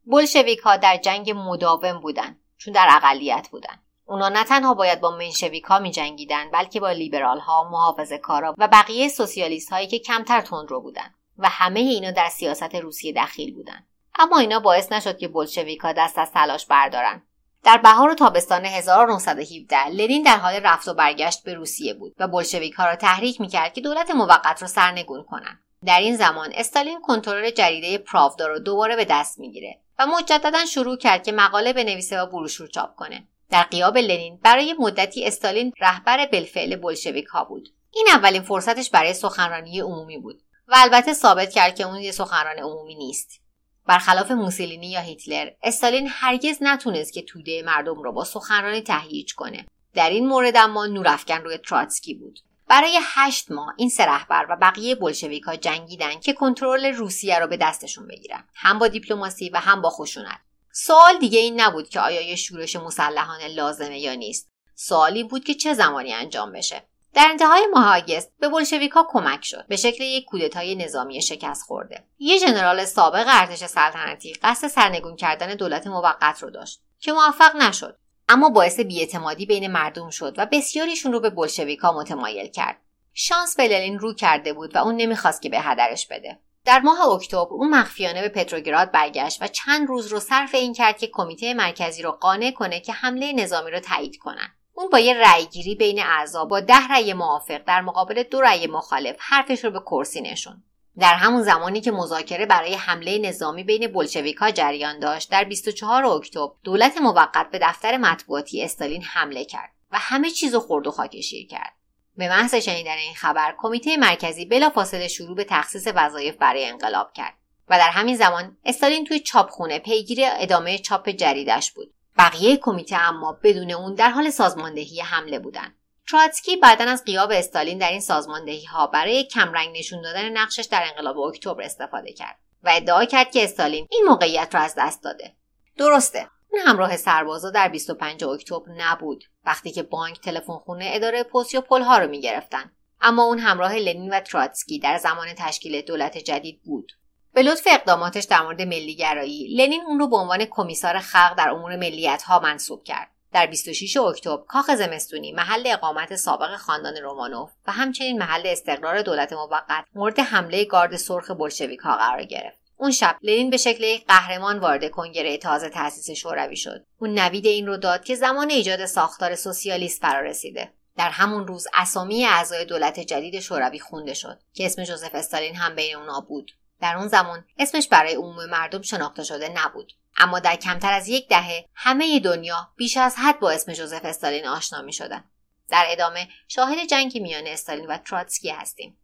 [0.05, 3.79] بلشویک ها در جنگ مداوم بودن چون در اقلیت بودن.
[4.05, 8.55] اونا نه تنها باید با منشویک ها می جنگیدن بلکه با لیبرال ها، محافظ کارا
[8.57, 13.53] و بقیه سوسیالیست هایی که کمتر تندرو بودن و همه اینا در سیاست روسیه دخیل
[13.53, 13.87] بودن.
[14.19, 17.21] اما اینا باعث نشد که بلشویک ها دست از تلاش بردارن
[17.63, 22.27] در بهار و تابستان 1917 لنین در حال رفت و برگشت به روسیه بود و
[22.27, 25.59] بلشویک ها را تحریک می‌کرد که دولت موقت را سرنگون کنند.
[25.85, 30.97] در این زمان استالین کنترل جریده پراودا را دوباره به دست می‌گیره و مجددا شروع
[30.97, 33.27] کرد که مقاله بنویسه و بروشور چاپ کنه.
[33.49, 37.69] در قیاب لنین برای مدتی استالین رهبر بالفعل بلشویک ها بود.
[37.91, 42.59] این اولین فرصتش برای سخنرانی عمومی بود و البته ثابت کرد که اون یه سخنران
[42.59, 43.42] عمومی نیست.
[43.85, 49.65] برخلاف موسولینی یا هیتلر استالین هرگز نتونست که توده مردم را با سخنرانی تهییج کنه.
[49.93, 52.39] در این مورد اما نورافکن روی تراتسکی بود.
[52.67, 57.57] برای هشت ماه این سه رهبر و بقیه بلشویکها جنگیدن که کنترل روسیه را به
[57.57, 58.43] دستشون بگیرن.
[58.55, 60.39] هم با دیپلماسی و هم با خشونت.
[60.71, 64.49] سوال دیگه این نبود که آیا یه شورش مسلحانه لازمه یا نیست.
[64.75, 66.83] سوالی بود که چه زمانی انجام بشه.
[67.13, 69.65] در انتهای ماه آگست به بلشویکها کمک شد.
[69.67, 72.03] به شکل یک کودتای نظامی شکست خورده.
[72.19, 77.97] یه ژنرال سابق ارتش سلطنتی قصد سرنگون کردن دولت موقت رو داشت که موفق نشد.
[78.29, 82.77] اما باعث بیاعتمادی بین مردم شد و بسیاریشون رو به بلشویکها متمایل کرد.
[83.13, 86.39] شانس به لنین رو کرده بود و اون نمی‌خواست که به هدرش بده.
[86.65, 90.97] در ماه اکتبر او مخفیانه به پتروگراد برگشت و چند روز رو صرف این کرد
[90.97, 94.55] که کمیته مرکزی رو قانع کنه که حمله نظامی رو تایید کنن.
[94.73, 99.15] اون با یه رأیگیری بین اعضا با ده رأی موافق در مقابل دو رأی مخالف
[99.19, 100.63] حرفش رو به کرسی نشون.
[100.99, 106.51] در همون زمانی که مذاکره برای حمله نظامی بین بلشویکا جریان داشت در 24 اکتبر
[106.63, 111.73] دولت موقت به دفتر مطبوعاتی استالین حمله کرد و همه چیزو خورد و خاکشیر کرد.
[112.17, 117.33] به محض شنیدن این خبر کمیته مرکزی بلافاصله شروع به تخصیص وظایف برای انقلاب کرد
[117.69, 121.93] و در همین زمان استالین توی چاپخونه پیگیر ادامه چاپ جریدش بود.
[122.17, 125.75] بقیه کمیته اما بدون اون در حال سازماندهی حمله بودند
[126.11, 130.83] تراتسکی بعدا از قیاب استالین در این سازماندهی ها برای کمرنگ نشون دادن نقشش در
[130.87, 135.35] انقلاب اکتبر استفاده کرد و ادعا کرد که استالین این موقعیت را از دست داده.
[135.77, 141.53] درسته اون همراه سربازا در 25 اکتبر نبود وقتی که بانک تلفن خونه اداره پست
[141.53, 142.71] یا پلها رو می‌گرفتن.
[143.01, 146.91] اما اون همراه لنین و تراتسکی در زمان تشکیل دولت جدید بود.
[147.33, 151.75] به لطف اقداماتش در مورد ملیگرایی لنین اون رو به عنوان کمیسار خلق در امور
[151.75, 153.07] ملیت ها منصوب کرد.
[153.33, 159.33] در 26 اکتبر کاخ زمستونی محل اقامت سابق خاندان رومانوف و همچنین محل استقرار دولت
[159.33, 162.59] موقت مورد حمله گارد سرخ بلشویک ها قرار گرفت.
[162.77, 166.85] اون شب لنین به شکل یک قهرمان وارد کنگره تازه تأسیس شوروی شد.
[166.99, 170.73] اون نوید این رو داد که زمان ایجاد ساختار سوسیالیست فرا رسیده.
[170.97, 175.75] در همون روز اسامی اعضای دولت جدید شوروی خونده شد که اسم جوزف استالین هم
[175.75, 176.51] بین اونا بود.
[176.81, 181.27] در اون زمان اسمش برای عموم مردم شناخته شده نبود اما در کمتر از یک
[181.27, 185.23] دهه همه دنیا بیش از حد با اسم جوزف استالین آشنا می شدن.
[185.69, 188.97] در ادامه شاهد جنگی میان استالین و تراتسکی هستیم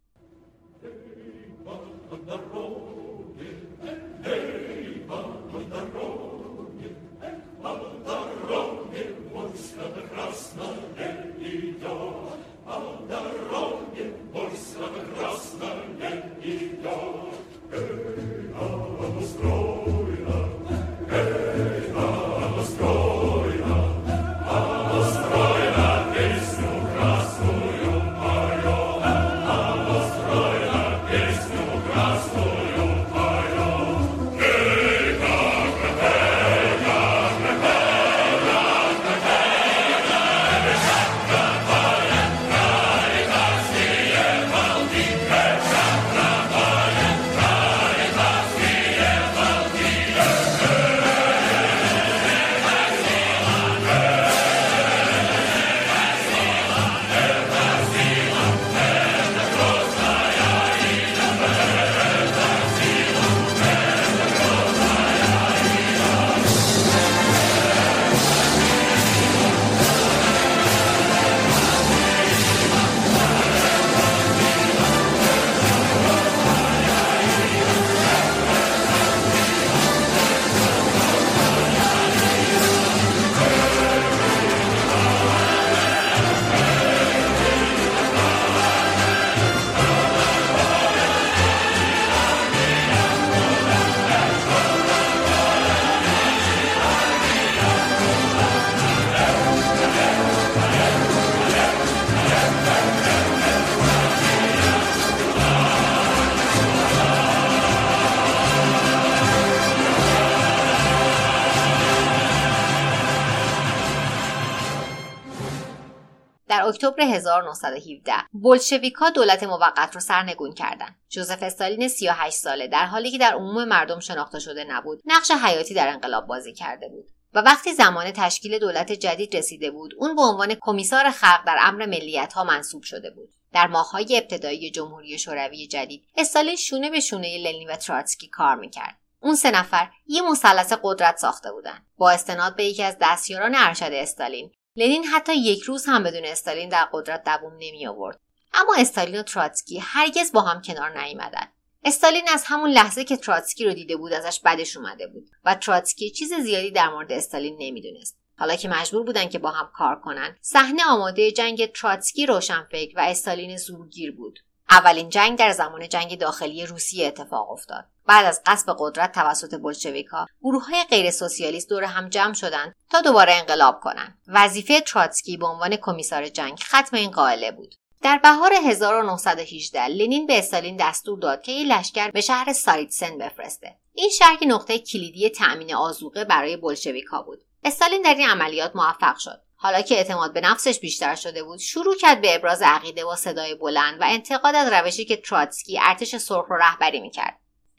[117.00, 120.96] اکتبر 1917 بولشویکا دولت موقت را سرنگون کردند.
[121.08, 125.74] جوزف استالین 38 ساله در حالی که در عموم مردم شناخته شده نبود، نقش حیاتی
[125.74, 127.04] در انقلاب بازی کرده بود.
[127.34, 131.86] و وقتی زمان تشکیل دولت جدید رسیده بود اون به عنوان کمیسار خلق در امر
[131.86, 137.38] ملیت ها منصوب شده بود در ماههای ابتدایی جمهوری شوروی جدید استالین شونه به شونه
[137.38, 142.56] لنین و تراتسکی کار می‌کرد اون سه نفر یه مثلث قدرت ساخته بودند با استناد
[142.56, 147.24] به یکی از دستیاران ارشد استالین لنین حتی یک روز هم بدون استالین در قدرت
[147.24, 148.20] دووم نمی آورد.
[148.52, 151.52] اما استالین و تراتسکی هرگز با هم کنار نیامدند
[151.84, 156.10] استالین از همون لحظه که تراتسکی رو دیده بود ازش بدش اومده بود و تراتسکی
[156.10, 158.18] چیز زیادی در مورد استالین نمی‌دونست.
[158.38, 163.00] حالا که مجبور بودن که با هم کار کنن صحنه آماده جنگ تراتسکی روشنفکر و
[163.00, 164.38] استالین زورگیر بود.
[164.70, 167.84] اولین جنگ در زمان جنگ داخلی روسیه اتفاق افتاد.
[168.06, 173.00] بعد از غصب قدرت توسط بلشویکها گروه های غیر سوسیالیست دور هم جمع شدند تا
[173.00, 174.18] دوباره انقلاب کنند.
[174.28, 177.74] وظیفه تراتسکی به عنوان کمیسار جنگ ختم این غائله بود.
[178.02, 183.76] در بهار 1918 لنین به استالین دستور داد که این لشکر به شهر ساریتسن بفرسته.
[183.94, 187.44] این شهر که نقطه کلیدی تأمین آزوقه برای بلشویکها بود.
[187.64, 189.42] استالین در این عملیات موفق شد.
[189.62, 193.54] حالا که اعتماد به نفسش بیشتر شده بود شروع کرد به ابراز عقیده با صدای
[193.54, 197.38] بلند و انتقاد از روشی که تراتسکی ارتش سرخ رو رهبری می‌کرد.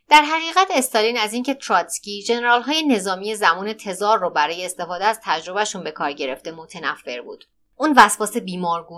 [0.09, 5.19] در حقیقت استالین از اینکه تراتسکی جنرال های نظامی زمان تزار رو برای استفاده از
[5.23, 7.45] تجربهشون به کار گرفته متنفر بود.
[7.81, 8.37] اون وسواس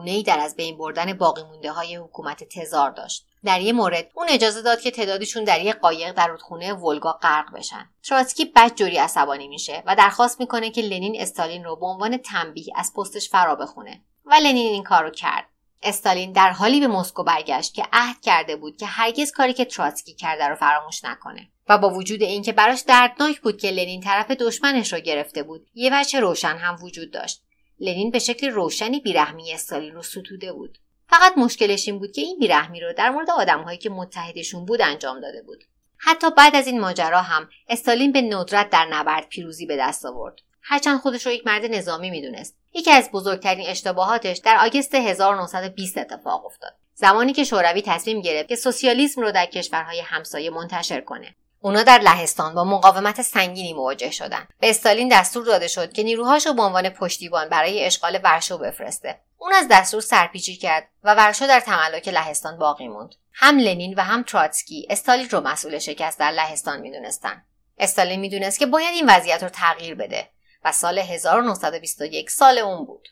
[0.05, 3.27] ای در از بین بردن باقی مونده های حکومت تزار داشت.
[3.45, 7.53] در یه مورد اون اجازه داد که تعدادشون در یه قایق در رودخونه ولگا غرق
[7.55, 7.89] بشن.
[8.03, 12.73] تراتسکی بد جوری عصبانی میشه و درخواست می‌کنه که لنین استالین رو به عنوان تنبیه
[12.75, 14.01] از پستش فرا بخونه.
[14.25, 15.45] و لنین این کار رو کرد.
[15.83, 20.13] استالین در حالی به مسکو برگشت که عهد کرده بود که هرگز کاری که تراتسکی
[20.13, 21.49] کرده رو فراموش نکنه.
[21.69, 25.89] و با وجود اینکه براش دردناک بود که لنین طرف دشمنش رو گرفته بود یه
[25.93, 27.43] وجه روشن هم وجود داشت.
[27.83, 30.77] لنین به شکل روشنی بیرحمی استالین رو ستوده بود.
[31.09, 35.19] فقط مشکلش این بود که این بیرحمی رو در مورد آدمهایی که متحدشون بود انجام
[35.19, 35.63] داده بود.
[35.97, 40.35] حتی بعد از این ماجرا هم استالین به ندرت در نبرد پیروزی به دست آورد.
[40.61, 42.57] هرچند خودش رو یک مرد نظامی می‌دونست.
[42.73, 46.73] یکی از بزرگترین اشتباهاتش در آگست 1920 اتفاق افتاد.
[46.93, 51.35] زمانی که شوروی تصمیم گرفت که سوسیالیسم رو در کشورهای همسایه منتشر کنه.
[51.65, 56.53] اونا در لهستان با مقاومت سنگینی مواجه شدند به استالین دستور داده شد که نیروهاشو
[56.53, 59.19] به عنوان پشتیبان برای اشغال ورشو بفرسته.
[59.37, 63.15] اون از دستور سرپیچی کرد و ورشو در تملک لهستان باقی موند.
[63.33, 67.45] هم لنین و هم تراتسکی استالین رو مسئول شکست در لهستان می‌دونستند
[67.77, 70.29] استالین می‌دونست که باید این وضعیت رو تغییر بده
[70.63, 73.07] و سال 1921 سال اون بود.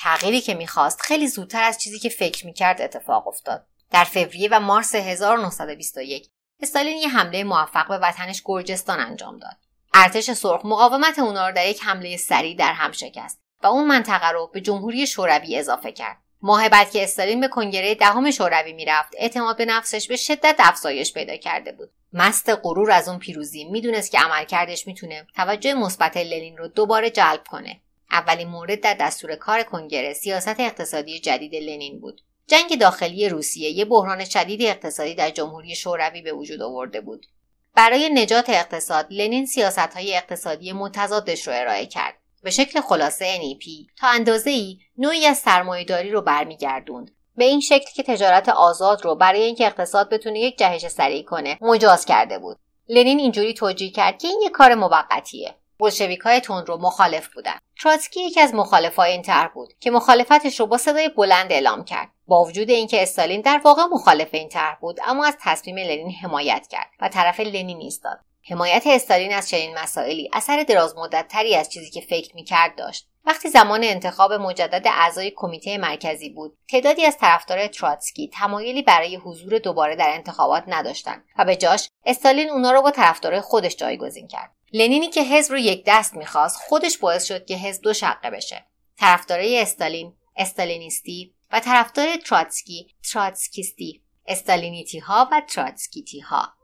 [0.00, 3.66] تغییری که می‌خواست خیلی زودتر از چیزی که فکر می‌کرد اتفاق افتاد.
[3.90, 9.56] در فوریه و مارس 1921 استالین یه حمله موفق به وطنش گرجستان انجام داد.
[9.94, 14.30] ارتش سرخ مقاومت اونا رو در یک حمله سریع در هم شکست و اون منطقه
[14.30, 16.16] رو به جمهوری شوروی اضافه کرد.
[16.42, 21.12] ماه بعد که استالین به کنگره دهم شوروی می‌رفت اعتماد به نفسش به شدت افزایش
[21.12, 21.90] پیدا کرده بود.
[22.12, 27.44] مست غرور از اون پیروزی می‌دونست که عملکردش می‌تونه توجه مثبت لنین رو دوباره جلب
[27.50, 27.80] کنه.
[28.10, 32.20] اولین مورد در دستور کار کنگره سیاست اقتصادی جدید لنین بود.
[32.46, 37.26] جنگ داخلی روسیه یه بحران شدید اقتصادی در جمهوری شوروی به وجود آورده بود.
[37.74, 39.48] برای نجات اقتصاد لنین
[39.94, 42.14] های اقتصادی متضادش رو ارائه کرد.
[42.42, 47.10] به شکل خلاصه NEP تا اندازه ای نوعی از سرمایهداری رو برمیگردوند.
[47.36, 51.58] به این شکل که تجارت آزاد رو برای اینکه اقتصاد بتونه یک جهش سریع کنه
[51.60, 52.56] مجاز کرده بود.
[52.88, 55.54] لنین اینجوری توجیه کرد که این یک کار موقتیه.
[55.78, 57.58] بلشویک های رو مخالف بودن.
[57.82, 62.08] تراتسکی یکی از مخالفای این طرح بود که مخالفتش رو با صدای بلند اعلام کرد.
[62.26, 66.66] با وجود اینکه استالین در واقع مخالف این طرح بود اما از تصمیم لنین حمایت
[66.70, 68.18] کرد و طرف لنین ایستاد.
[68.50, 70.94] حمایت استالین از چنین مسائلی اثر دراز
[71.28, 73.08] تری از چیزی که فکر می‌کرد داشت.
[73.26, 79.58] وقتی زمان انتخاب مجدد اعضای کمیته مرکزی بود تعدادی از طرفدار تراتسکی تمایلی برای حضور
[79.58, 84.50] دوباره در انتخابات نداشتند و به جاش استالین اونا رو با طرفدارای خودش جایگزین کرد.
[84.72, 88.66] لنینی که حزب رو یک دست می‌خواست خودش باعث شد که حزب دو شقه بشه.
[88.98, 96.54] طرفدارای استالین استالینیستی و طرفدار تراتسکی تراتسکیستی استالینیتی ها و تراتسکیتی ها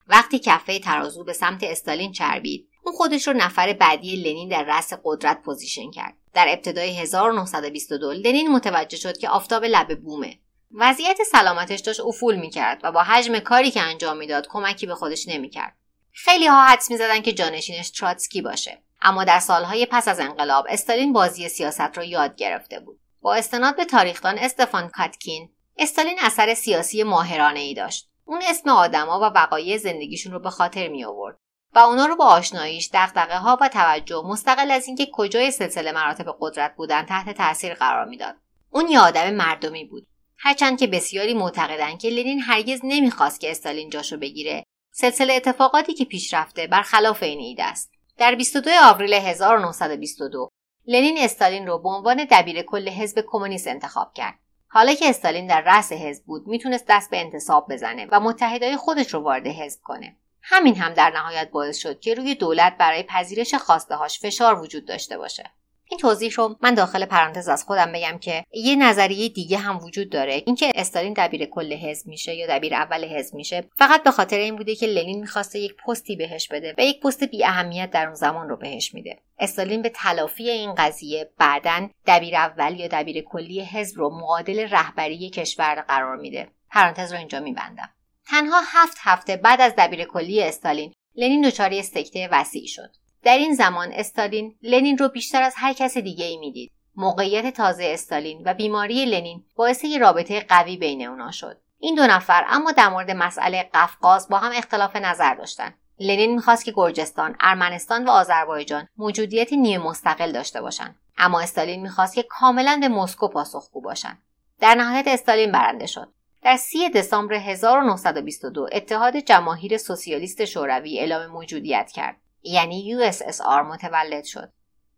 [0.08, 4.94] وقتی کفه ترازو به سمت استالین چربید اون خودش رو نفر بعدی لنین در رأس
[5.04, 6.14] قدرت position کرد.
[6.34, 10.40] در ابتدای 1922 لنین متوجه شد که آفتاب لب بومه.
[10.72, 15.28] وضعیت سلامتش داشت افول می‌کرد و با حجم کاری که انجام می‌داد کمکی به خودش
[15.28, 15.78] نمی‌کرد.
[16.20, 18.84] خیلی ها حدس می‌زدن که جانشینش تراتسکی باشه.
[19.02, 23.00] اما در سالهای پس از انقلاب استالین بازی سیاست را یاد گرفته بود.
[23.22, 28.10] با استناد به تاریخدان استفان کاتکین استالین اثر سیاسی ماهرانه ای داشت.
[28.26, 31.38] اون اسم آدما و وقایع زندگیشون رو به خاطر می آورد
[31.74, 36.36] و اونا رو با آشناییش دغدغه ها و توجه مستقل از اینکه کجای سلسله مراتب
[36.40, 38.36] قدرت بودن تحت تاثیر قرار می‌داد.
[38.70, 40.08] اون یه آدم مردمی بود.
[40.38, 44.64] هرچند که بسیاری معتقدند که لنین هرگز نمی‌خواست که استالین جاشو بگیره
[45.00, 47.92] سلسله اتفاقاتی که پیش رفته برخلاف این ایده است.
[48.18, 50.50] در 22 آوریل 1922
[50.88, 54.40] لنین استالین رو به عنوان دبیر کل حزب کمونیست انتخاب کرد.
[54.68, 59.14] حالا که استالین در رأس حزب بود می‌تونست دست به انتصاب بزنه و متحدای خودش
[59.14, 60.16] رو وارد حزب کنه.
[60.42, 64.86] همین هم در نهایت باعث شد که روی دولت برای پذیرش خواسته هاش فشار وجود
[64.86, 65.52] داشته باشه.
[65.90, 70.10] این توضیح رو من داخل پرانتز از خودم بگم که یه نظریه دیگه هم وجود
[70.10, 70.44] داره.
[70.46, 74.56] اینکه استالین دبیر کل حزب میشه یا دبیر اول حزب میشه فقط به خاطر این
[74.56, 78.16] بوده که لنین می‌خواسته یک پستی بهش بده و یک پست بی اهمیت در اون
[78.16, 79.20] زمان رو بهش میده.
[79.40, 85.30] استالین به تلافی این قضیه بعدا دبیر اول یا دبیر کلی حزب رو معادل رهبری
[85.30, 86.48] کشور قرار میده.
[86.72, 87.90] پرانتز رو اینجا میبندم.
[88.30, 92.90] تنها هفت هفته بعد از دبیر کلی استالین لنین دچار سکته وسیع شد.
[93.24, 96.72] در این زمان استالین لنین رو بیشتر از هر کس دیگه ای می‌دید.
[96.96, 101.58] موقعیت تازه استالین و بیماری لنین باعث یه رابطه قوی بین اونا شد.
[101.80, 105.74] این دو نفر اما در مورد مسئله قفقاز با هم اختلاف نظر داشتن.
[106.00, 112.16] لنین می‌خواست که گرجستان ارمنستان و آذربایجان موجودیت نیمه مستقل داشته باشند اما استالین می‌خواست
[112.16, 114.18] که کاملا به مسکو پاسخگو باشند
[114.60, 116.14] در نهایت استالین برنده شد.
[116.42, 122.16] در سی دسامبر 1922 اتحاد جماهیر سوسیالیست شوروی اعلام موجودیت کرد.
[122.50, 124.52] یعنی USSR متولد شد.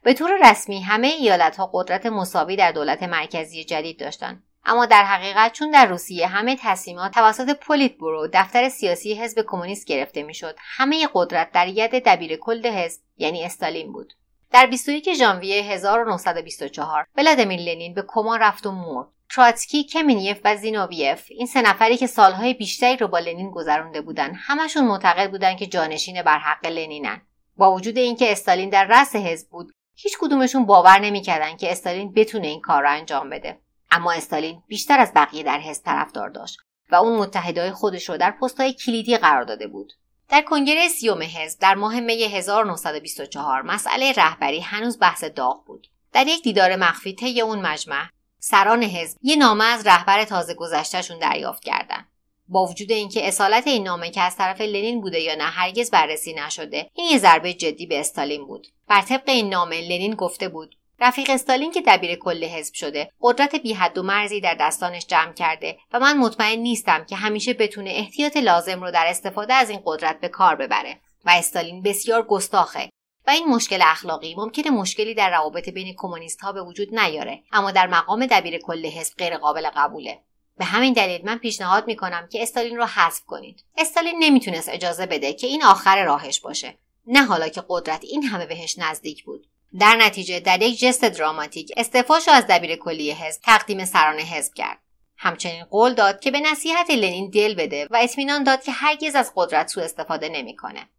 [0.03, 4.43] به طور رسمی همه ایالت ها قدرت مساوی در دولت مرکزی جدید داشتند.
[4.65, 9.85] اما در حقیقت چون در روسیه همه تصمیمات توسط پولیت برو دفتر سیاسی حزب کمونیست
[9.85, 14.13] گرفته می‌شد همه قدرت در ید دبیر کل حزب یعنی استالین بود
[14.51, 21.25] در 21 ژانویه 1924 ولادیمیر لنین به کما رفت و مرد تراتسکی، کمینیف و زینوویف
[21.29, 25.67] این سه نفری که سالهای بیشتری رو با لنین گذرانده بودند همشون معتقد بودند که
[25.67, 27.21] جانشین بر حق لنینن
[27.59, 32.47] با وجود اینکه استالین در رأس حزب بود هیچ کدومشون باور نمی‌کردند که استالین بتونه
[32.47, 33.59] این کار را انجام بده.
[33.91, 36.57] اما استالین بیشتر از بقیه در حزب طرفدار داشت
[36.91, 39.93] و اون متحدای خودش رو در پستهای کلیدی قرار داده بود.
[40.29, 45.87] در کنگره سیوم حزب در ماه می 1924 مسئله رهبری هنوز بحث داغ بود.
[46.13, 48.07] در یک دیدار مخفی طی اون مجمع
[48.39, 52.08] سران حزب یه نامه از رهبر تازه گذشتهشون دریافت کردند
[52.49, 56.33] با وجود اینکه اصالت این نامه که از طرف لنین بوده یا نه هرگز بررسی
[56.33, 58.67] نشده این یه ضربه جدی به استالین بود.
[58.87, 63.55] بر طبق این نامه لنین گفته بود رفیق استالین که دبیر کل حزب شده قدرت
[63.55, 67.89] بی حد و مرزی در دستانش جمع کرده و من مطمئن نیستم که همیشه بتونه
[67.89, 72.89] احتیاط لازم رو در استفاده از این قدرت به کار ببره و استالین بسیار گستاخه
[73.27, 77.71] و این مشکل اخلاقی ممکنه مشکلی در روابط بین کمونیست ها به وجود نیاره اما
[77.71, 80.19] در مقام دبیر کل حزب غیر قابل قبوله.
[80.59, 83.63] به همین دلیل من پیشنهاد می‌کنم که استالین رو حذف کنید.
[83.77, 86.77] استالین نمی‌تونست اجازه بده که این آخر راهش باشه.
[87.07, 89.47] نه حالا که قدرت این همه بهش نزدیک بود.
[89.79, 94.77] در نتیجه در یک جست دراماتیک استعفاش از دبیر کلی حزب تقدیم سران حزب کرد.
[95.17, 99.31] همچنین قول داد که به نصیحت لنین دل بده و اطمینان داد که هرگز از
[99.35, 100.89] قدرت سوء استفاده نمی‌کنه.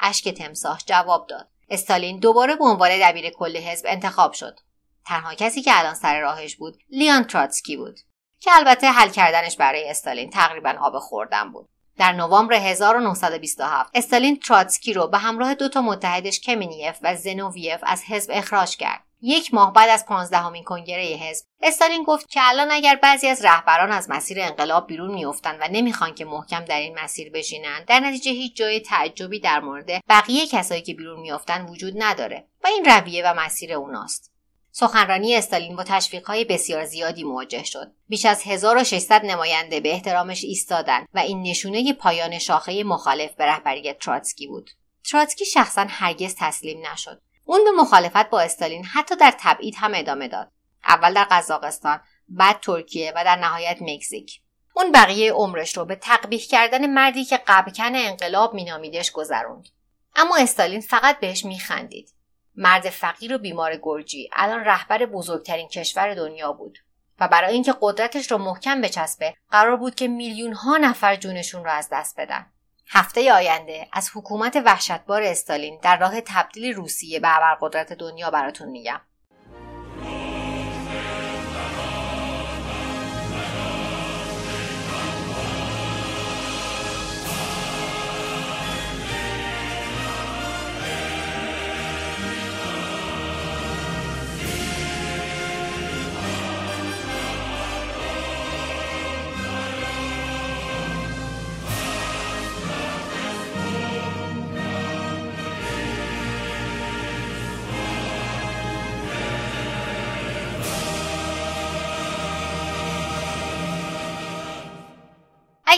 [0.00, 1.48] اشک تمساح جواب داد.
[1.68, 4.60] استالین دوباره به عنوان دبیر کل حزب انتخاب شد.
[5.06, 8.00] تنها کسی که الان سر راهش بود لیان تراتسکی بود.
[8.40, 11.68] که البته حل کردنش برای استالین تقریبا آب خوردن بود.
[11.98, 18.02] در نوامبر 1927 استالین تراتسکی رو به همراه دو تا متحدش کمینیف و زنوویف از
[18.04, 19.04] حزب اخراج کرد.
[19.22, 23.92] یک ماه بعد از پانزدهمین کنگره حزب استالین گفت که الان اگر بعضی از رهبران
[23.92, 28.30] از مسیر انقلاب بیرون میافتند و نمی‌خوان که محکم در این مسیر بشینند در نتیجه
[28.30, 33.22] هیچ جای تعجبی در مورد بقیه کسایی که بیرون میافتند وجود نداره و این رویه
[33.24, 34.32] و مسیر اوناست.
[34.72, 37.92] سخنرانی استالین با تشویقهای بسیار زیادی مواجه شد.
[38.08, 43.92] بیش از 1600 نماینده به احترامش ایستادند و این نشونه پایان شاخه مخالف به رهبری
[43.92, 44.70] تراتسکی بود.
[45.10, 47.22] تراتسکی شخصا هرگز تسلیم نشد.
[47.44, 50.50] اون به مخالفت با استالین حتی در تبعید هم ادامه داد.
[50.84, 54.40] اول در قزاقستان بعد ترکیه و در نهایت مکزیک.
[54.74, 59.68] اون بقیه عمرش رو به تقبیح کردن مردی که قبکن انقلاب مینامیدش گذروند.
[60.16, 62.14] اما استالین فقط بهش میخندید.
[62.60, 64.30] مرد فقیر و بیمار گرجی.
[64.32, 66.78] الان رهبر بزرگترین کشور دنیا بود.
[67.20, 71.70] و برای اینکه قدرتش رو محکم بچسبه قرار بود که میلیون ها نفر جونشون رو
[71.70, 72.46] از دست بدن.
[72.88, 79.00] هفته آینده از حکومت وحشتبار استالین در راه تبدیل روسیه به ابرقدرت دنیا براتون میگم.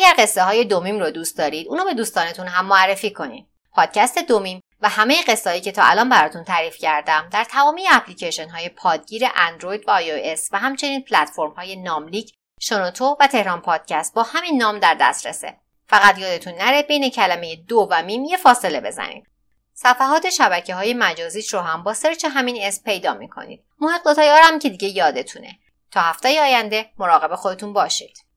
[0.05, 4.19] اگر قصه های دو میم رو دوست دارید اونو به دوستانتون هم معرفی کنید پادکست
[4.18, 8.69] دو میم و همه قصه که تا الان براتون تعریف کردم در تمامی اپلیکیشن های
[8.69, 14.63] پادگیر اندروید و iOS و همچنین پلتفرم های ناملیک شنوتو و تهران پادکست با همین
[14.63, 15.57] نام در دسترسه.
[15.87, 19.27] فقط یادتون نره بین کلمه دو و میم یه فاصله بزنید.
[19.75, 23.65] صفحات شبکه های مجازیش رو هم با search همین اسم پیدا می‌کنید.
[23.81, 25.59] محق هم که دیگه یادتونه.
[25.91, 28.32] تا هفته آینده مراقب خودتون باشید.